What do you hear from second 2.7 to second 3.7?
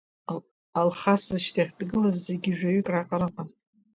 раҟара ыҟан.